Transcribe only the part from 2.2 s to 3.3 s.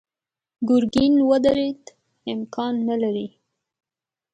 امکان نه لري.